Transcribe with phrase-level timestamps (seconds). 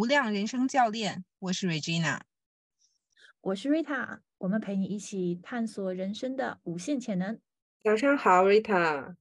[0.00, 2.20] 无量人生教练，我是 Regina，
[3.42, 7.38] 我是 Rita，我们陪你一起探索人生的无限潜能。
[7.84, 9.16] 早上好，Rita。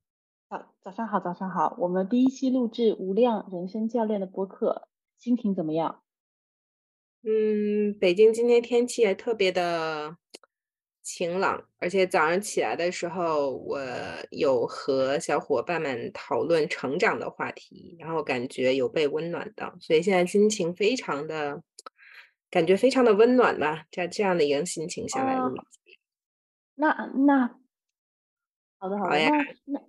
[0.50, 1.76] 早早上好，早上好。
[1.79, 6.02] 我们第一期录制无量人生教练的播客，心情怎么样？
[7.24, 10.16] 嗯，北京今天天气也特别的。
[11.12, 13.79] 晴朗，而且早上起来的时候，我
[14.29, 21.63] 有和小伙伴们讨论成长的话题，然后感觉有被温暖到，所以现在心情非常的，
[22.51, 25.57] 感觉非常的温暖吧，在这样的一个心情下来录。
[26.75, 26.89] 那
[27.26, 27.57] 那
[28.77, 29.29] 好的好的，那
[29.65, 29.81] 那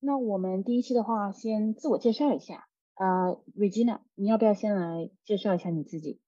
[0.00, 2.66] 那我们第一期的话，先自我介绍一下，
[2.96, 6.18] 呃，Regina，你要不要先来介绍一下你自己？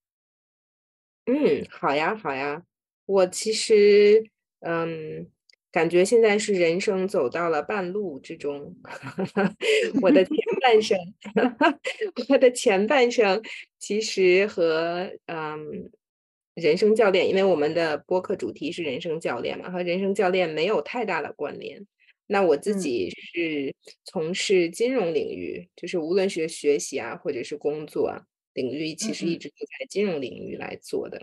[1.27, 2.63] 嗯，好呀好呀，
[3.07, 4.31] 我其实。
[4.69, 5.29] 嗯，
[5.71, 8.77] 感觉现在是人生走到了半路之中。
[10.03, 10.99] 我的前半生，
[12.29, 13.41] 我的前半生
[13.79, 15.89] 其实和嗯
[16.55, 21.87] 人生教练，因为我们的播客主题是人生教练嘛，和人生教练没有太大的关联。
[22.27, 23.73] 那我自己是
[24.05, 28.13] 从事金融领域，就是无论是学习啊，或者是工作
[28.55, 31.21] 领域，其实一直都在金融领域来做的。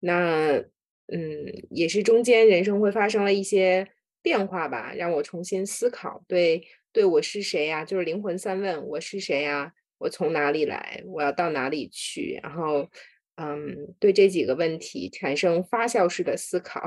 [0.00, 0.64] 那。
[1.12, 3.86] 嗯，也是中间人生会发生了一些
[4.22, 7.84] 变化吧，让我重新思考，对，对我是谁呀？
[7.84, 9.74] 就是灵魂三问：我是谁呀？
[9.98, 11.02] 我从哪里来？
[11.06, 12.40] 我要到哪里去？
[12.42, 12.88] 然后，
[13.36, 16.80] 嗯，对这几个问题产生发酵式的思考。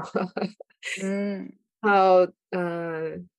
[1.04, 3.30] 嗯， 好，嗯，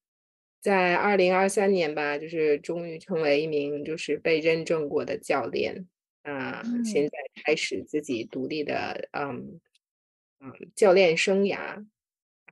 [0.62, 5.86] 在二零二三年吧，就是终于成为一名就是被认证过的教练
[6.22, 9.60] 啊，现在开始自己独立的，嗯。
[10.40, 11.56] 嗯，教练生涯，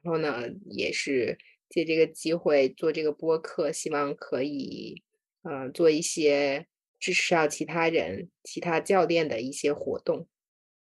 [0.02, 5.02] 然后呢，也是借这个机会做这个播客，希望可以，
[5.42, 6.66] 嗯，做一些
[6.98, 10.26] 支持到其他人、其他教练的一些活动。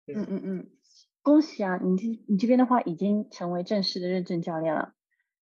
[0.06, 0.70] 嗯嗯嗯，
[1.20, 1.78] 恭喜啊！
[1.84, 4.94] 你这你这边的话已经成为正式的认证教练了。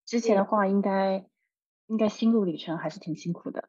[0.05, 1.25] 之前的话，应该
[1.87, 3.69] 应该心路历程还是挺辛苦的。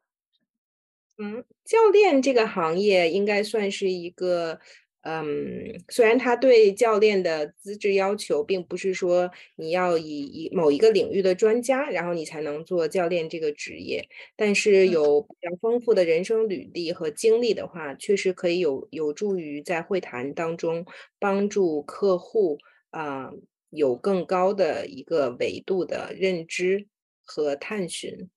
[1.18, 4.58] 嗯，教练这个行业应该算是一个。
[5.02, 14.06] 嗯，虽然他对教练的资质要求并不是说你要以一某一个领域的专家，然后你才能做教练这个职业，
[14.36, 20.84] 但是有比较丰富的人生履历和经历的话，确实可以有有助于在会谈当中
[21.18, 22.58] 帮助客户
[22.90, 23.30] 啊
[23.70, 26.86] 有更高的一个维度的认知
[27.24, 28.28] 和探寻，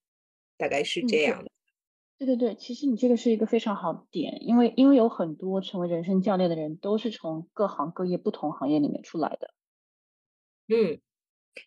[0.57, 1.49] 大概是这样的。
[2.25, 9.53] 对对对，其实你这个是一个非常好的点，因为因为有很多成为人生教练的人都是从各行各业不同行业里面出来的。
[10.69, 10.99] 嗯，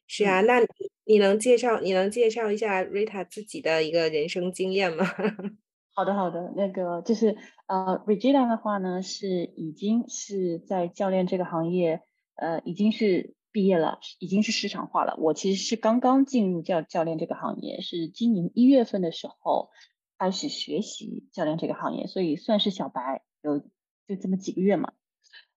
[0.06, 0.66] 是啊，那你
[1.04, 5.04] 你能介绍你能介绍一下 Rita 自己的一个人生经验吗？
[5.92, 12.00] 好的好的，那个就是呃，Regina 的话呢是已经是在教练这个行业
[12.34, 15.16] 呃已经是毕业了，已经是市场化了。
[15.18, 19.70] 我其实是刚刚进入教教练这个行业，是今年一月份的时候。
[20.18, 24.92] 开始学习教练这个行业，所以算是小白，有就这么几个月嘛。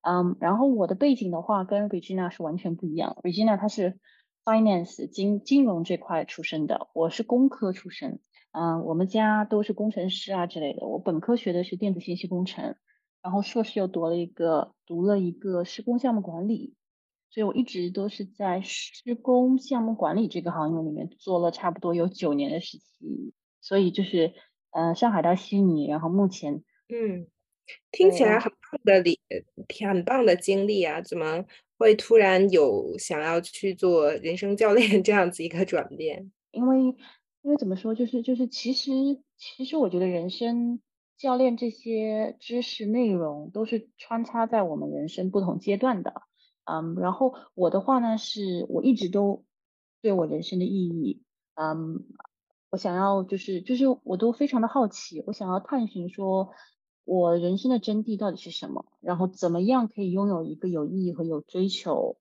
[0.01, 3.17] 嗯，然后我的背景的话跟 Regina 是完全不一样。
[3.23, 3.99] Regina 她是
[4.43, 8.19] finance 金金融这块出身的，我是工科出身。
[8.51, 10.85] 嗯，我们家都是工程师啊之类的。
[10.85, 12.75] 我本科学的是电子信息工程，
[13.21, 16.75] 然后硕士又读了一个读了一个施工项目管理，
[17.29, 24.33] 所以我一直都是在施工项目管理这个行业里面做了差不多有九年的时期，所以就是。
[24.71, 27.27] 嗯，上海到悉尼，然后目前，嗯，
[27.91, 29.19] 听起来很棒的历，
[29.87, 31.01] 很棒的经历啊！
[31.01, 31.45] 怎么
[31.77, 36.31] 会突然有想要去做人生教练 这样子一个转变？
[36.51, 36.79] 因为，
[37.41, 38.91] 因为怎么说，就是就是，其实
[39.37, 40.81] 其实我觉得人生
[41.17, 46.21] 教练这些知识内容都是穿插在我们人生不同阶段的。
[46.65, 49.43] 嗯，然后我的话呢，是我一直都
[50.01, 51.23] 对我人生的意义，
[51.55, 52.05] 嗯。
[52.71, 56.51] 我想要就是就是我都非常的好奇，我想要探寻说，
[57.03, 58.85] 我人生的真谛到底是什么？
[58.99, 62.17] 然后怎么样可以拥有一个有意义和有追求，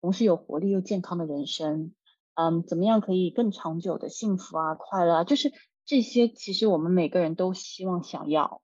[0.00, 1.92] 同时有活力又健康的人生？
[2.34, 5.24] 嗯，怎么样可以更长久的幸福啊、快乐啊？
[5.24, 5.52] 就是
[5.86, 8.62] 这些，其实我们每个人都希望想要。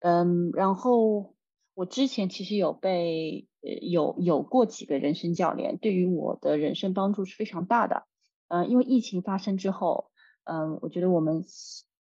[0.00, 1.34] 嗯，然后
[1.72, 8.04] 我之前其实有被呃有有过几个人生教练，对于我的人生帮助是非常大的。
[8.48, 10.10] 嗯，因为疫情发生之后。
[10.46, 11.44] 嗯，我觉得我们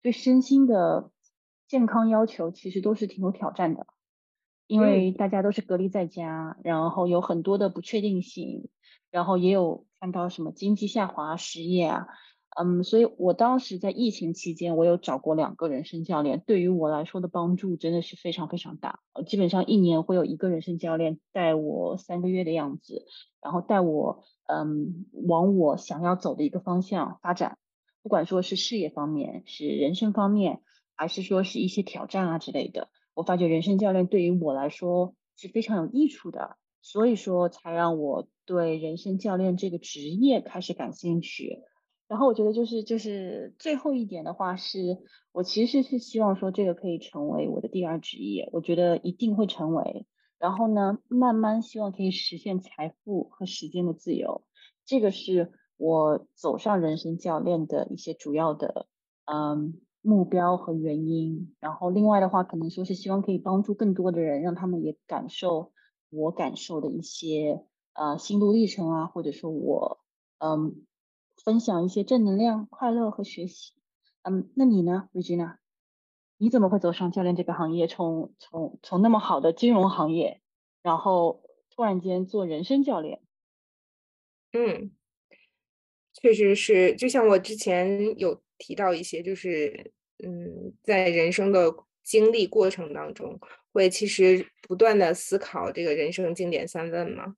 [0.01, 1.09] 对身心的
[1.67, 3.87] 健康要求其实都是挺有挑战的，
[4.67, 8.69] 因为大家都是隔离在家，然后有很多的不确定性，
[9.11, 12.07] 然后也有看到什么经济下滑、失业啊，
[12.59, 18.99] 嗯，所以我当时在疫情期间，我有找过两个人生教练，对于我来说的帮助真的是非常非常大。
[19.25, 23.05] 基本上一年会有一个人生教练带我三个月的样子，
[23.41, 27.57] 然后带我嗯往我想要走的一个方向发展，
[28.03, 30.61] 不管说是事业方面、是人生方面，
[30.95, 41.63] 还是说是一些挑战啊之类的，我发觉人生教练对于我来说是非常有益处的，所以说才让我对人生教练这个职业开始感兴趣。
[42.07, 44.99] 然后我觉得就是就是最后一点的话，是
[45.33, 50.05] 我其实是希望说这个可以成为我的第二职业，我觉得一定会成为。
[50.39, 54.45] 然后呢，慢慢希望可以实现财富和时间的自由，
[54.85, 58.87] 这个是我走上人生教练的一些主要的
[59.25, 61.55] 嗯目标和原因。
[61.59, 65.71] 然后另外的话，可能说是希望可以帮助更多的人，让他们也感受
[66.09, 70.01] 我感受的一些呃心路历程啊，或者说我
[70.39, 70.83] 嗯。
[71.45, 73.71] 分享一些正能量、快乐和学习。
[74.23, 75.57] 嗯，那你呢，Regina？
[76.37, 77.87] 你怎么会走上教练这个行业？
[77.87, 80.41] 从从从那么好的金融行业，
[80.81, 83.21] 然后突然间做人生教练？
[84.51, 84.91] 嗯，
[86.21, 89.91] 确实是，就像我之前有提到一些，就是
[90.23, 91.73] 嗯，在人生的
[92.03, 93.39] 经历过程当中，
[93.71, 97.35] 会其实不断的思考这个人生经典三问嘛，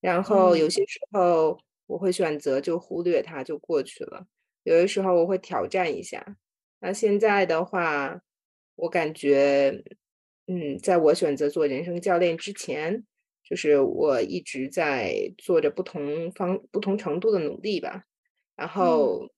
[0.00, 1.58] 然后有些时候。
[1.86, 4.24] 我会选择就忽略它就过去了，
[4.62, 6.24] 有的时候我会挑战一下。
[6.80, 8.18] 那现在的话，
[8.76, 9.82] 我感觉，
[10.46, 13.04] 嗯，在我选择做人生教练之前，
[13.44, 18.04] 就是我一直在做着不同方、不同程度的努力吧。
[18.56, 19.28] 然后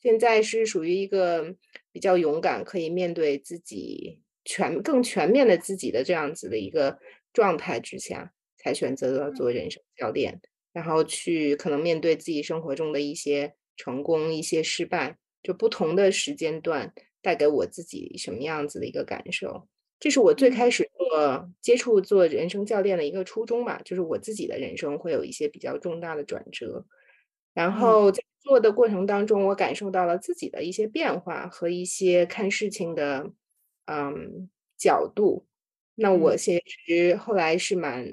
[0.00, 1.54] 现在是属于一个
[1.92, 6.98] 比较勇敢，可以面对自己全更全面的自己的这样子的一个
[7.32, 10.40] 状态之下，才选择了做人生教练。
[10.72, 16.92] 然后去可能面对自己生活中的一些成功、一些失败，就不同的时间段
[17.22, 19.66] 带给我自己什么样子的一个感受，
[19.98, 23.80] 这是我最开始做接触做人生教练的一个初衷吧。
[23.86, 26.84] 就是我自己的人生会有一些比较重大的转折，
[27.54, 33.30] 然后在做的过程当中，我感受到了自己的一些变化和一些看事情的
[33.86, 34.48] 嗯
[34.78, 35.46] 角度。
[35.96, 38.06] 那我其实后来是蛮。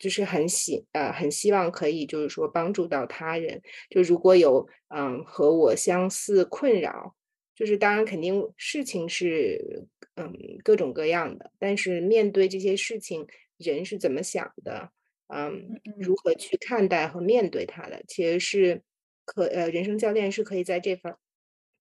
[0.00, 3.60] 就是很喜呃很希望可以就是说帮助到他人，
[3.90, 7.16] 就如果有嗯和我相似困扰，
[7.56, 10.32] 就是当然肯定事情是嗯
[10.62, 13.26] 各种各样的，但是面对这些事情，
[13.56, 14.92] 人是怎么想的，
[15.34, 18.80] 嗯如何去看待和面对他的，其实是
[19.28, 21.18] 可呃人生教练是可以在这方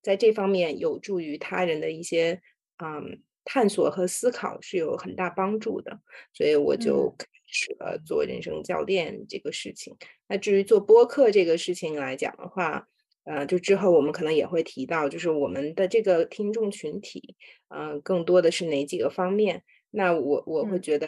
[0.01, 2.41] 在这方面有助于他人的一些
[2.83, 5.99] 嗯探索和思考是有很大帮助的，
[6.33, 7.15] 所以我就。
[7.17, 9.95] 开始了，做人生教练这个事情。
[10.27, 12.89] 那至于做播客这个事情来讲的话，
[13.23, 17.37] 呃，就之后我们可能也会提到，就是我们的这个听众群体，
[17.69, 19.63] 嗯，更多的是哪几个方面？
[19.91, 21.07] 那我我会觉得，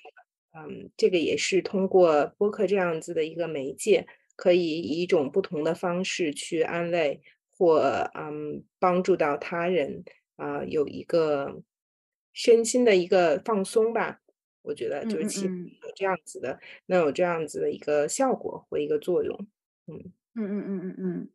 [0.57, 4.07] 嗯，这个也是通过播客这样子的一个媒介，
[4.41, 7.21] 可以以一种不同的方式去安慰
[7.51, 7.81] 或
[8.13, 10.05] 嗯帮助到他人
[10.37, 11.61] 啊，有一个
[12.31, 14.21] 身心的一个放松吧。
[14.61, 19.47] 我觉得就是起有这样子的，能有这样子的一个效果或一个作用，
[19.87, 21.29] 嗯嗯嗯嗯嗯嗯，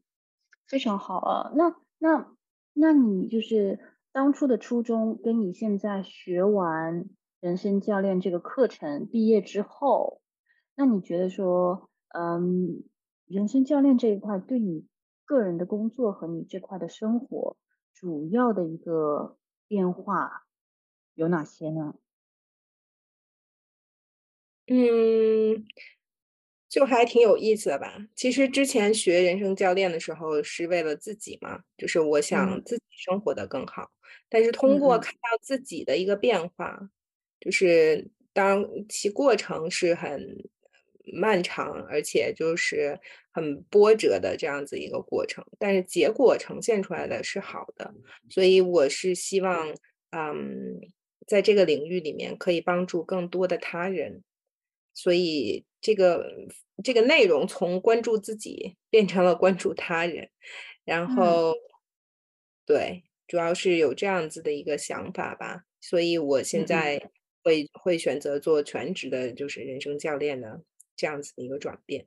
[0.67, 1.53] 非常好啊。
[1.57, 2.35] 那那
[2.73, 3.79] 那你就是
[4.13, 7.07] 当初的初衷，跟你现在学完
[7.41, 10.23] 人生教练这个课程毕业之后，
[10.75, 12.85] 那你觉得说，嗯，
[13.27, 14.87] 人生教练这一块对你
[15.25, 17.57] 个人的工作和你这块的生活
[17.95, 20.47] 主要的一个变化
[21.15, 21.95] 有哪些呢？
[24.67, 25.65] 嗯，
[26.69, 28.07] 就还挺有意思的吧。
[28.15, 33.91] 其实之前学人生教练的时候是为了自己嘛，就是我想自己生活的更好。
[34.29, 36.91] 但是通过看到自己的一个变化，
[37.41, 40.49] 就是当其过程是很
[41.13, 42.99] 漫长，而且就是
[43.33, 47.95] 很波折的这样子一个过程，但是结果呈现出来的是好的。
[48.31, 49.75] 所以我是希望，
[50.11, 50.81] 嗯，
[51.27, 54.23] 在这个领域里面可以帮助更多的他人。
[54.97, 56.25] 所以这个
[56.85, 60.31] 这个内容从关注自己变成了关注他人，
[60.85, 61.53] 然后
[62.65, 65.65] 对，主要是有这样子的一个想法吧。
[65.81, 67.11] 所以我现在
[67.43, 70.63] 会会选择做全职的，就是人生教练的
[70.97, 72.07] 这样子的一个转变。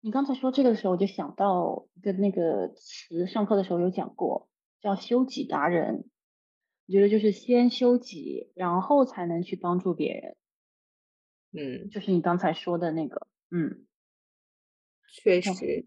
[0.00, 4.48] 你刚才说这个的时候，我就想到一个那个词，上课的时候有讲过，
[4.80, 6.08] 叫修己达人。
[6.86, 10.36] 我觉得就是先修己，然后才能去帮助别人。
[11.52, 13.86] 嗯，就是你刚才说的那个，嗯，
[15.08, 15.86] 确实，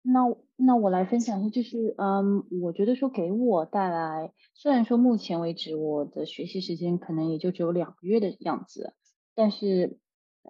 [0.00, 0.20] 那
[0.56, 8.94] 那我来分享一下，就是嗯，我觉得说给我带来，虽然说目前为止我的学习时间可能也就只有两个月的样子，
[9.34, 9.98] 但是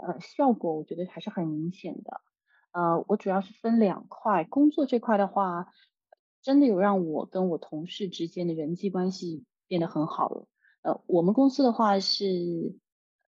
[0.06, 2.20] 呃效果我觉得还是很明显的。
[2.72, 5.68] 呃，我主要是分两块，工作这块的话，
[6.42, 10.46] 真的有让我跟我同事之间的人际关系变得很好了。
[10.82, 12.24] 呃，我们公司的话是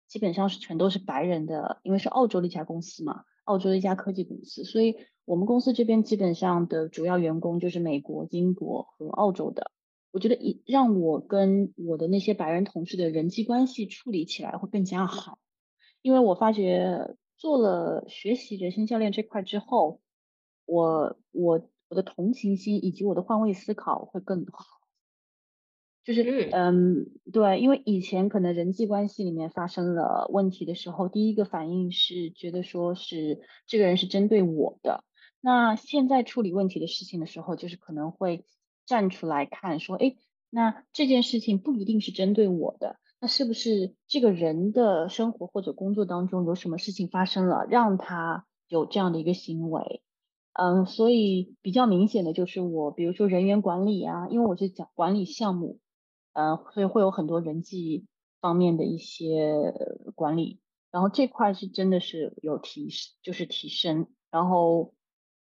[0.07, 3.23] 基本上是全都是白人的，因为是澳洲的一家公司嘛。
[3.45, 4.95] 澳洲的一家科技公司，所以
[5.25, 9.71] 我们公司这边基本上的主要员工就是美国、英国和澳洲的。
[10.11, 15.39] 我觉得一让我跟我的那些白人同事的人际关系处理起来会更加好，
[16.01, 20.01] 因为我发觉做了学习人生教练这块之后，
[20.65, 24.65] 我我我的同情心以及我的换位思考会更好。
[26.03, 35.03] 就是嗯，对，因为以前可能人际关系里面发生了问题的时候，第一个反应是觉得说是这个人是针对我的。
[35.39, 38.43] 那现在处理问题的事情的时候，就是可能会
[38.87, 40.15] 站出来看说，哎，
[40.49, 50.01] 那这件事情不一定是针对我的，那是不是这个人的生活或者工作当中有什么事情发生了，让他有这样的一个行为？
[50.53, 55.79] 嗯，所以比较明显的就是我，比如说人员管理啊，因为我是讲管理项目。
[56.33, 58.05] 嗯，所以会有很多人际
[58.39, 59.73] 方面的一些
[60.15, 60.61] 管理，
[60.91, 62.87] 然后这块是真的是有提，
[63.21, 64.07] 就是提升。
[64.31, 64.93] 然后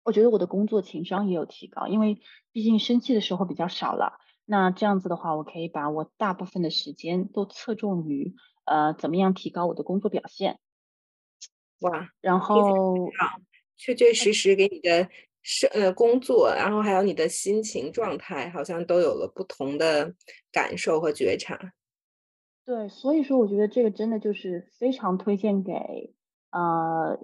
[0.03, 4.19] 我觉得我的工作情商也有提高，因为毕竟生气的时候比较少了。
[4.45, 8.35] 那这样子的话，我可以把我大部分的时间都侧重于
[8.65, 10.59] 呃怎么样提高我的工作表现。
[11.81, 13.11] 哇，然后
[13.77, 15.09] 确确实实给你的。
[15.45, 20.15] 生呃，工作，然后还有你的心情状态，好像都有了不同的
[20.53, 21.73] 感受和觉察。
[22.65, 26.15] 对，所以说我觉得这个真的就是非常推荐给
[26.53, 27.19] 呃，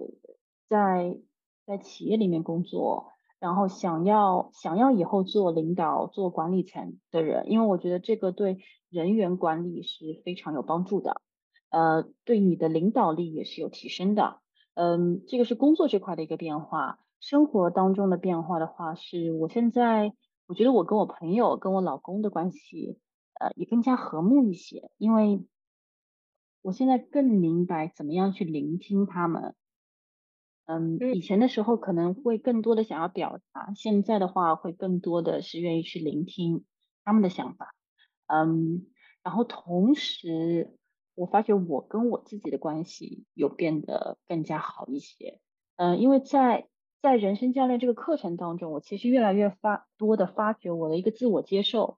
[0.67, 1.17] 在
[1.65, 11.21] 在企业里面工作，然后想要想要以后做领导、做管理层的人，因为我觉得这个对人员管理是非常有帮助的，
[11.69, 14.41] 呃，对你的领导力也是有提升的。
[14.73, 16.99] 嗯，这个是工作这块的一个变化。
[17.19, 20.13] 生活当中的变化的话，是我现在
[20.47, 22.97] 我觉得我跟我朋友跟我老公的关系，
[23.39, 25.45] 呃，也更加和睦一些，因为
[26.61, 29.53] 我现在更明白怎么样去聆听他们。
[30.71, 36.63] 嗯，以前的时候可能会更多的想要表达，现在的话会更多的是愿意去聆听
[37.03, 37.73] 他们的想法。
[38.27, 38.85] 嗯，
[39.23, 40.77] 然后同时
[41.15, 45.39] 我发觉我跟我自己的关系有变得更加好一些。
[45.75, 46.67] 嗯，因为在
[47.01, 51.97] 在人生教练这个课程当中，我其实越来越发多的发觉我的一个自我接受，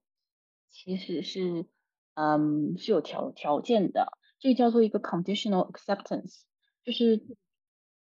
[0.70, 1.66] 其实是，
[2.14, 4.18] 嗯，是有条条件的。
[4.40, 6.44] 这个叫做一个 conditional acceptance，
[6.86, 7.22] 就是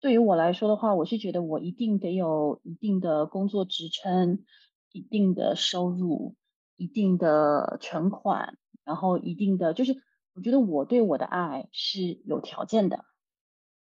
[0.00, 4.44] 对于我来说的话，我是觉得我一定得有一定的工作职称，
[4.92, 6.34] 一定的收入，
[6.76, 9.94] 一定的存款，然后一定的，就是
[10.34, 13.04] 我觉得我对我的爱是有条件的。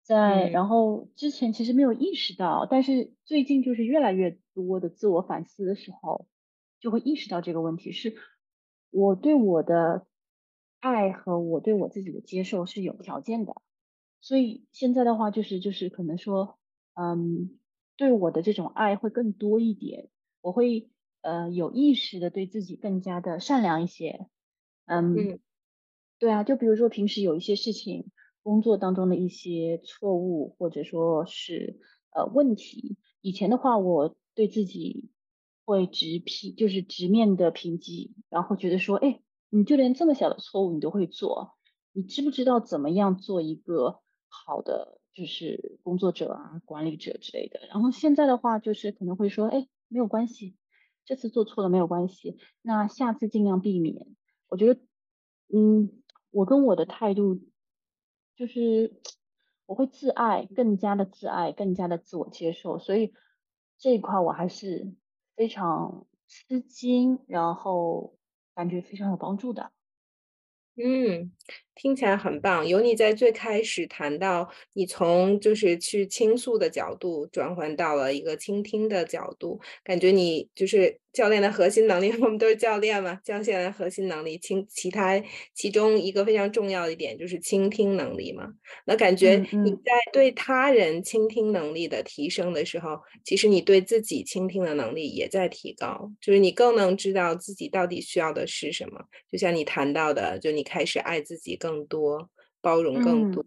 [0.01, 6.27] 在，然后之前其实没有意识到，但是最近就是越来越多的自我反思的时候，
[6.79, 8.15] 就会意识到这个问题是，
[8.89, 10.07] 我对我的
[10.79, 13.53] 爱和我对我自己的接受是有条件的，
[14.21, 16.57] 所以现在的话就是就是可能说，
[16.93, 17.59] 嗯，
[17.95, 20.09] 对我的这种爱会更多一点，
[20.41, 20.89] 我会
[21.21, 24.27] 呃有意识的对自己更加的善良一些，
[24.85, 25.39] 嗯，
[26.19, 28.11] 对啊，就比如说平时有一些事情。
[28.43, 31.81] 工作当中的一些错误或者说是
[32.11, 35.09] 呃问题，以前的话我对自己
[35.65, 39.19] 会直批，就是直面的评击，然后觉得说，哎，
[39.49, 41.57] 你就连这么小的错误你都会做，
[41.91, 47.61] 你知不知道怎么样做一个好的就是工作者啊、管理者之类的？
[47.67, 50.55] 然后现在的话就是可能会说，哎，没有关系，
[51.05, 54.07] 这次做错了没有关系，那下次尽量避免。
[54.47, 54.81] 我觉得，
[55.53, 57.41] 嗯，我跟我的态度。
[58.35, 59.01] 就是
[59.65, 63.11] 我会自爱，更加的自爱，更加的自我接受，所以
[63.79, 64.93] 这一块我还是
[65.35, 68.15] 非常吃惊，然后
[68.53, 69.71] 感觉非常有帮助的。
[70.75, 71.31] 嗯，
[71.77, 72.67] 听起来很棒。
[72.67, 82.11] 有你在最开始谈到，你从就是去倾诉的角度转换到了一个倾听的角度，感觉你就是教练的核心能力。
[82.21, 85.19] 我们都是教练嘛，教练的核心能力，倾其他
[85.53, 88.47] 其中一个非常重要的一点就是倾听能力嘛。
[88.85, 98.99] 那感觉你在对他人倾听能力的提升的时候，其实你对自己倾听的能力也在提高，就是你更能知道自己到底需要的是什么。
[99.31, 100.67] 就像你谈到的，就你。
[100.67, 102.29] 开始爱自己更多，
[102.61, 103.45] 包容更多，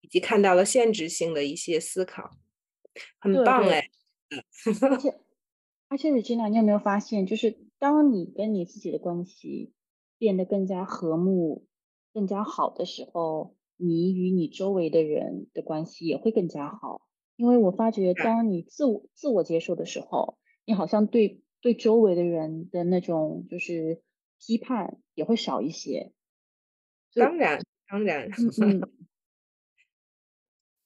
[0.00, 2.30] 以及看到了限制性的一些思考，
[3.18, 3.88] 很棒哎。
[4.90, 5.14] 而且
[5.88, 9.72] 而且 Regina，你有没有发现，就是当你跟你自己的关系
[10.18, 11.66] 变得更加和睦、
[12.12, 17.02] 更加好的时候，你与你周围的人的关系也会更加好。
[17.36, 24.02] 因为我发觉，当你自我自我接受的时候，你好像对对周围的人的那种就是
[24.40, 26.12] 批判也会少一些。
[27.16, 27.58] 当然，
[27.88, 28.28] 当然。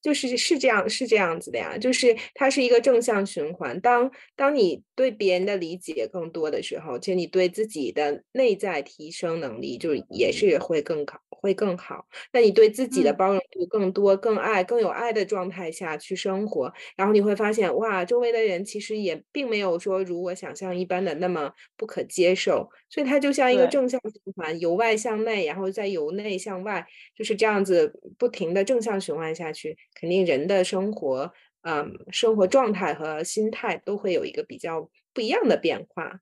[0.02, 1.76] 就是是这样，是这样子的呀。
[1.76, 3.78] 就是它是一个正向循环。
[3.80, 12.06] 当当你对别人的理解更多的时候，其实你对自己的内在提升能力，就是也是会更好，会更好。
[12.32, 22.68] 那你对自己的包容度更多、更爱、更有爱的状态下去生活，然后你会发现，哇，周围的人其实也并没有说如我想象一般的那么不可接受。
[22.88, 29.76] 所以它就像一个正向循环，由外向内，然后再由内向外，就是这样子不停的正向循环下去。
[29.94, 31.32] 肯定人的生活，
[31.62, 36.20] 嗯，生活状态和心态都会有一个比较不一样的变化。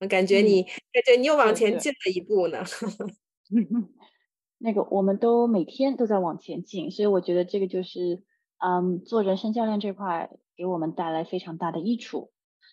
[0.00, 2.64] 我感觉你，感觉你又往前进了一步呢。
[4.62, 8.22] 那个，我们都每天都在往前进，所以我觉得这个就是，
[8.58, 12.30] 嗯，做人生教练这块给我们带来非常大的益处。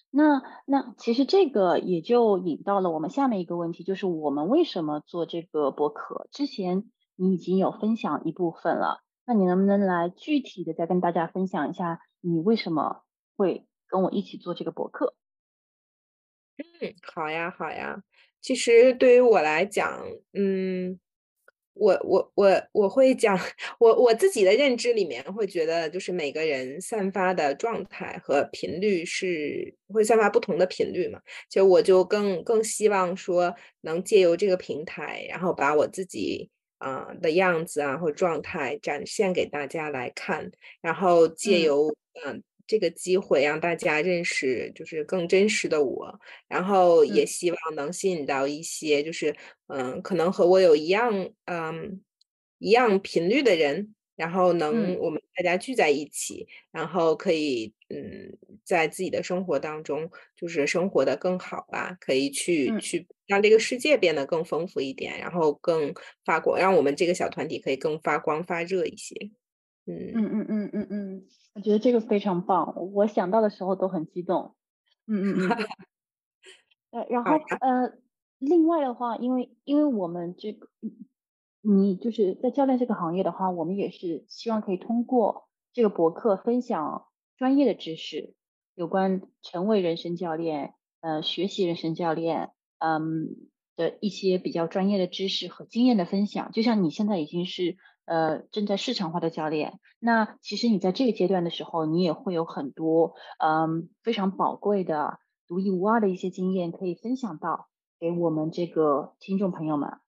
[0.09, 6.27] 那那其实这个也就引到了我们下面一个问题，就是我们为什么做这个博客？
[6.31, 9.01] 之前你已经有分享一部分了。
[9.25, 13.03] 那你能不能来具体的再跟大家分享一下，你为什么
[13.35, 15.15] 会跟我一起做这个博客？
[16.57, 18.01] 嗯，好呀，好呀。
[18.39, 20.01] 其实对于我来讲，
[20.33, 20.99] 嗯，
[21.79, 23.37] 我我我我会讲，
[23.79, 31.19] 我我自己的认知里面会觉得，就是每个人散发的状态和频率是会散发不同的频率嘛。
[31.49, 36.49] 其实我就更更希望说，能借由这个平台，然后把我自己。
[36.79, 41.87] 啊的样子啊，或状态展现给大家来看，然后借由
[42.23, 49.35] 嗯这个机会让大家认识就是更真实的我，然后也希望能吸引到一些就是
[49.67, 52.01] 嗯可能和我有一样嗯
[52.59, 53.93] 一样频率的人。
[54.17, 65.93] 然后能我们大家聚在一起，然后可以嗯，在自己的生活当中，就是生活的更好吧，可以去去让这个世界变得更丰富一点，然后更
[66.25, 69.13] 发光，让我们这个小团体可以更发光发热一些。
[69.87, 71.23] 嗯嗯嗯嗯嗯嗯，
[71.55, 74.55] 我觉得这个非常棒，我想到的时候都很激动。
[75.07, 75.49] 嗯嗯嗯。
[76.91, 77.93] 呃，然后呃，
[78.39, 80.67] 另外的话，因为因为我们这个。
[81.61, 88.35] 你就是在教练这个行业的话，我们也是希望可以通过这个博客分享专业的知识，
[88.73, 96.51] 有关成为人生教练，呃，学习人生教练，嗯的一些比较专业的知识和经验的分享。
[96.53, 97.75] 就像你现在已经是
[98.07, 107.67] 呃正在市场化的教练，那其实你在这个阶段的时候，你也会有很多嗯非常宝贵的、独一无二的一些经验可以分享到
[107.99, 109.99] 给我们这个听众朋友们。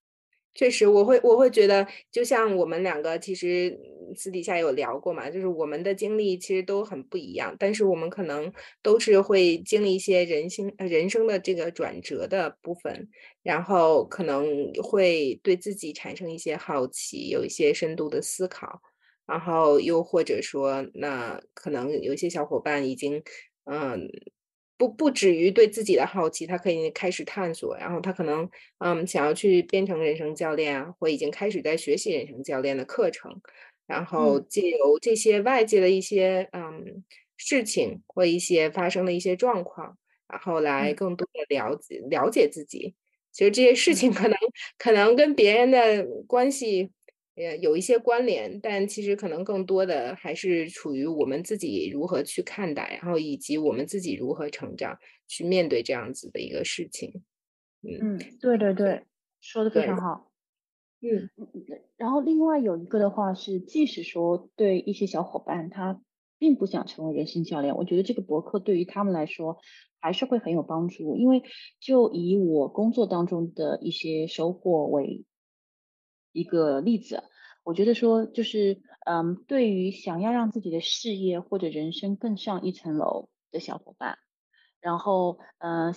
[0.55, 3.77] 确实，我会我会觉得，就像我们两个其实
[4.15, 13.09] 私底下有聊过嘛，就是我们的经历其实都很不一样，但是我们可能都是会经历一些人性人生的这个转折的部分，
[13.43, 18.81] 然后可能会对自己产生一些好奇，有一些深度的思考，
[19.27, 23.21] 然后又或者说，那可能有一些小伙伴已经
[23.65, 24.09] 嗯。
[24.79, 33.41] 不不止于对自己的好奇，他可以开始探索，然后他可能嗯想要去编程人生教练啊，或已经开始在学习人生教练的课程，
[33.85, 37.03] 然后借由这些外界的一些嗯
[37.35, 39.97] 事情或一些发生的一些状况，
[40.29, 42.95] 然后来更多的了解了解自己。
[43.33, 44.37] 其实这些事情可能
[44.77, 46.91] 可能跟别人的关系。
[47.39, 57.23] 呃，有一些关联，但其实可能更多的还是处于我们自己如何去看待，然后以及我们自己如何成长，去面对这样子的一个事情。
[57.81, 59.05] 嗯，对对对，
[59.39, 60.33] 说的非常好。
[60.99, 61.29] 嗯，
[61.95, 66.01] 然后另外有一个的话是，即使说对一些小伙伴他
[66.37, 69.59] 并不想成为人生教练，我觉得这个博客对于他们来说
[70.01, 71.43] 还是会很有帮助，因为
[71.79, 75.23] 就以我工作当中的一些收获为。
[76.39, 77.23] 一个例子，
[77.63, 84.17] 我觉得说就是，嗯，对于想要让自己的事业或者人生更上一层楼的小伙伴，
[84.79, 85.93] 然后，嗯，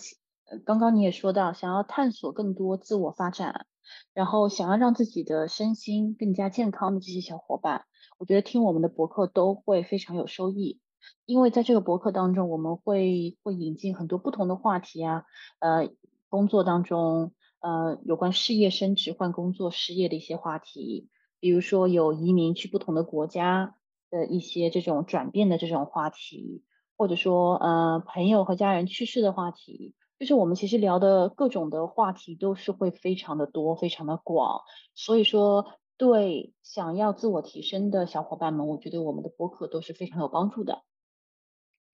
[0.64, 3.66] 刚刚你也说到，想要探索更多自我发展，
[4.12, 7.84] 然后想要让自己的身心更加健康的这些小伙伴，
[8.18, 10.80] 我觉得听我们的博客都会非常有收益，
[11.24, 15.24] 因为在这个博客当中，我们会会引进很多不同的话题啊，
[15.60, 15.88] 呃，
[16.28, 17.32] 工作当中。
[17.62, 21.08] 呃，有关事业升职、换工作、失业的一些话题，
[21.40, 23.76] 比如说有移民去不同的国家
[24.10, 26.64] 的一些这种转变的这种话题，
[26.96, 34.60] 或者说呃朋友和家人去世的话题，就是我们其实聊的各种的话题都是会非常的多，非常的广。
[34.94, 40.82] 所以说，对想要自我提升的小伙伴们，我觉得我们的播客都是非常有帮助的。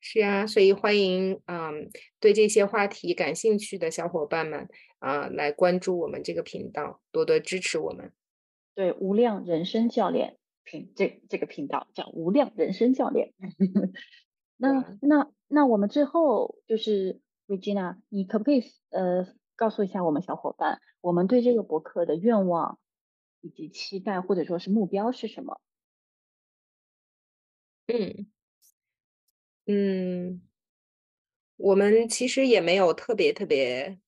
[0.01, 8.13] 是啊，所以欢迎嗯对这些话题感兴趣的小伙伴们啊来关注我们这个频道，多多支持我们。
[8.75, 13.33] 对，无量人生教练频这这个频道叫无量人生教练。
[14.57, 22.79] 那那那我们最后就是 Regina，你可不可以呃告诉一下我们小伙伴，我们对这个博客的愿望
[23.41, 25.61] 以及期待或者说是目标是什么？
[27.87, 28.31] 嗯。
[29.71, 30.41] 嗯，
[31.59, 33.99] 我们其实也没有特别特别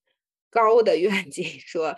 [0.51, 1.95] 高的愿景， 说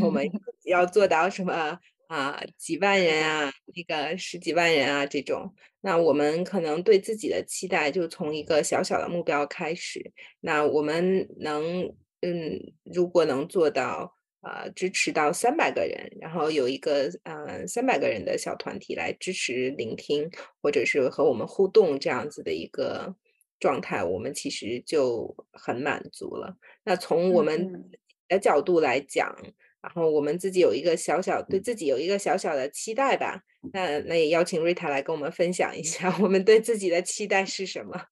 [0.00, 0.24] 我们
[0.64, 5.54] 要做到什么啊，几万人啊，那个十几万人啊这种。
[5.80, 10.12] 那我们可能对自己的期待就从一个小小的目标开始。
[10.40, 11.84] 那我们能，
[12.22, 14.14] 嗯，如果能做到。
[14.42, 20.30] 呃，支持到三百个人，然后有一个呃三百个人的小团体来支持、聆听，
[20.62, 23.16] 或者是和我们互动这样子的一个
[23.58, 26.56] 状态，我们其实就很满足了。
[26.84, 27.90] 那从我们
[28.28, 29.36] 的角度来讲，
[29.80, 33.42] 然后我们自己有一个小小对自己有一个小小的期待吧。
[33.72, 38.06] 那那也邀请瑞塔来跟我们分享一下，我们对自己的期待是什么？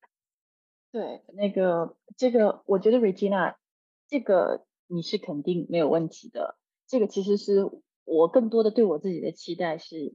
[0.92, 3.56] 对，那个这个，我觉得 Regina
[4.08, 4.64] 这个。
[4.86, 6.58] 你是肯定没有问题的。
[6.86, 7.68] 这个其实是
[8.04, 10.14] 我更多的对我自己的期待是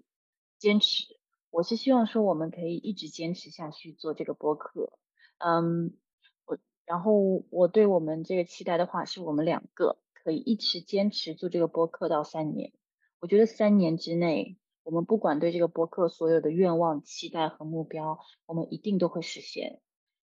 [0.59, 1.05] 坚持。
[1.49, 4.93] 我是希望说我们可以一直坚持下去做这个播客。
[5.39, 5.93] 嗯，
[6.45, 12.71] 我然后我对我们这个期待的话，是我们两个可以一直坚持做这个播客到三年。
[13.19, 19.81] 我觉得三年之内，我们不管对这个播客所有的愿望、期待和目标，我们一定都会实现。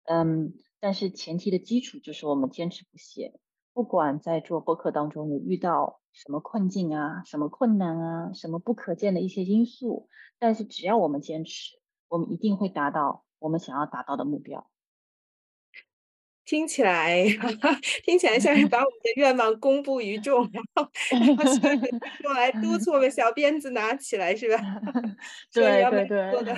[0.04, 3.38] 嗯，但是前提的基础就是我们坚持不懈。
[3.72, 14.69] 不管在做播客当中，你遇到什么困境啊，什么困难啊，什么不可见的一些因素，但是只要我们坚持，我们一定会达到我们想要达到的目标。
[16.50, 17.24] 听起来，
[18.02, 20.90] 听起来像是 把我们的愿望公布于众， 然后
[22.24, 24.60] 用来督促我们小鞭子拿起来，是吧？
[25.54, 26.08] 对对
[26.42, 26.54] 对。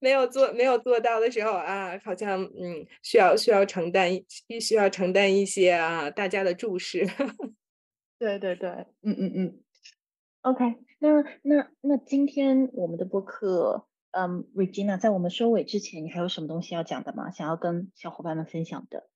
[0.00, 4.10] 没有做没有做到的时候啊，好像嗯，需要需要承担
[4.48, 7.06] 必须要承担一些啊大家的注视。
[8.18, 8.68] 对对对，
[9.02, 9.60] 嗯嗯嗯。
[10.40, 10.64] OK，
[10.98, 17.30] 那那那今天我们的播客，嗯，Regina，在我们收尾之前，你还有什么东西要讲的吗？
[17.30, 19.08] 想要跟小伙伴们分享的？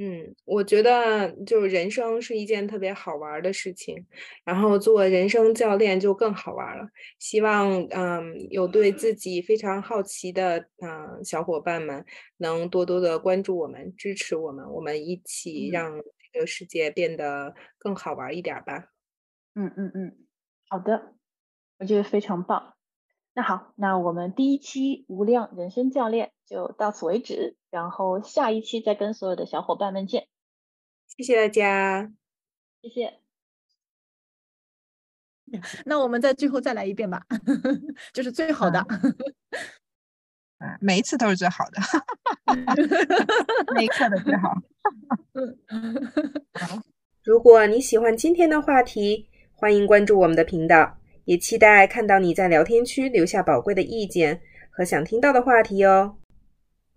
[0.00, 3.96] 嗯，我觉得就是人生是一件特别好玩的事情，
[4.44, 6.86] 然后做人生教练就更好玩了。
[7.18, 12.04] 希望嗯，有对自己非常好奇的嗯小伙伴们
[12.36, 16.00] 能多多的关注我们，支持我们，我们一起让
[16.32, 18.90] 这个世界变得更好玩一点吧。
[19.56, 20.26] 嗯嗯嗯，
[20.68, 21.14] 好的，
[21.78, 22.74] 我觉得非常棒。
[23.38, 30.26] 那好，那我们第一期无量人生教练就到此为止，然后下一期再跟所有的小伙伴们见。
[31.06, 32.12] 谢谢大家，
[32.82, 33.20] 谢谢。
[35.86, 37.24] 那我们在最后再来一遍吧，
[38.12, 38.84] 就是最好的。
[40.58, 41.80] 嗯， 每一次都是最好的，
[43.72, 44.52] 每一刻的最好。
[47.22, 50.98] 如果你喜欢今天的话题，欢迎关注我们的频道。
[51.28, 56.16] 也期待看到你在聊天区留下宝贵的意见和想听到的话题哦。